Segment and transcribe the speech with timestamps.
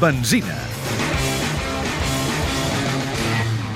[0.00, 0.56] Benzina.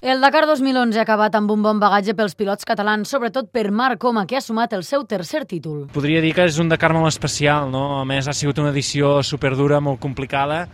[0.03, 4.01] El Dakar 2011 ha acabat amb un bon bagatge pels pilots catalans, sobretot per Marc
[4.03, 5.85] Coma, que ha sumat el seu tercer títol.
[5.95, 8.01] Podria dir que és un Dakar molt especial, no?
[8.01, 10.65] A més, ha sigut una edició superdura, molt complicada,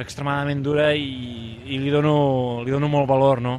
[0.00, 1.04] extremadament dura i,
[1.68, 3.58] i li, dono, li dono molt valor, no?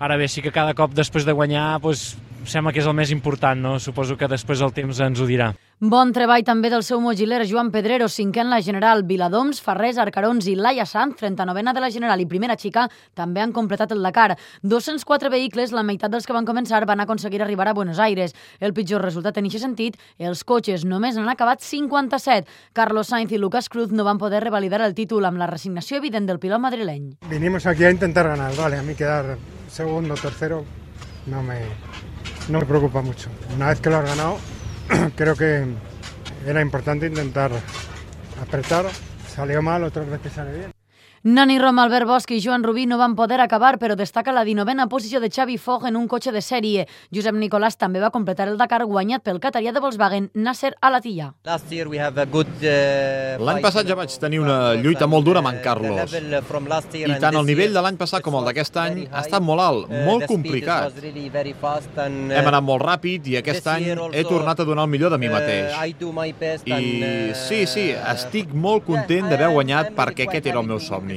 [0.00, 2.10] Ara bé, sí que cada cop després de guanyar doncs,
[2.44, 3.78] sembla que és el més important, no?
[3.80, 5.54] Suposo que després el temps ens ho dirà.
[5.80, 10.44] Bon treball també del seu mogiler Joan Pedrero, cinquè en la General, Viladoms, Ferrés, Arcarons
[10.52, 12.82] i Laia Sanz, 39a de la General i primera xica,
[13.16, 14.36] també han completat el Dakar.
[14.60, 18.36] 204 vehicles, la meitat dels que van començar, van aconseguir arribar a Buenos Aires.
[18.60, 22.44] El pitjor resultat en aquest sentit, els cotxes només n'han acabat 57.
[22.76, 26.28] Carlos Sainz i Lucas Cruz no van poder revalidar el títol amb la resignació evident
[26.28, 27.14] del pilot madrileny.
[27.32, 29.38] Vinimos aquí a intentar ganar, vale, a mí quedar
[29.72, 30.62] segundo, tercero,
[31.24, 31.62] no me,
[32.50, 33.30] no me preocupa mucho.
[33.56, 34.36] Una vez que lo has ganado,
[35.16, 35.64] creo que
[36.46, 37.50] era importante intentar
[38.40, 38.86] apretar.
[39.34, 40.79] Salió mal, otras veces sale bien.
[41.22, 44.86] Nani Roma, Albert Bosch i Joan Rubí no van poder acabar, però destaca la 19a
[44.88, 46.86] posició de Xavi Fogg en un cotxe de sèrie.
[47.12, 51.34] Josep Nicolàs també va completar el Dakar guanyat pel catarià de Volkswagen, Nasser Alatilla.
[53.36, 56.14] L'any passat ja vaig tenir una lluita molt dura amb en Carlos.
[56.16, 59.92] I tant el nivell de l'any passat com el d'aquest any ha estat molt alt,
[60.08, 60.96] molt complicat.
[61.04, 65.28] Hem anat molt ràpid i aquest any he tornat a donar el millor de mi
[65.28, 65.76] mateix.
[66.64, 66.80] I
[67.44, 71.09] sí, sí, estic molt content d'haver guanyat perquè aquest era el meu somni.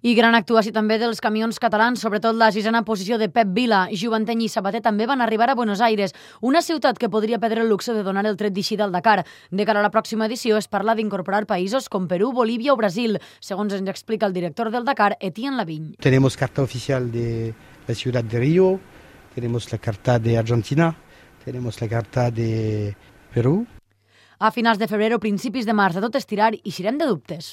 [0.00, 3.82] I gran actuació també dels camions catalans, sobretot la sisena posició de Pep Vila.
[3.92, 7.68] Juventeny i Sabater també van arribar a Buenos Aires, una ciutat que podria perdre el
[7.68, 9.26] luxe de donar el tret d'eixida al Dakar.
[9.50, 13.18] De cara a la pròxima edició es parla d'incorporar països com Perú, Bolívia o Brasil,
[13.44, 15.98] segons ens explica el director del Dakar, Etienne Lavigne.
[16.00, 17.52] Tenemos carta oficial de
[17.86, 18.80] la ciudad de Río,
[19.34, 20.96] tenemos la carta de Argentina,
[21.44, 22.96] tenemos la carta de
[23.34, 23.66] Perú,
[24.42, 27.50] A finals de febrer o principis de març, a tot estirar, eixirem de dubtes.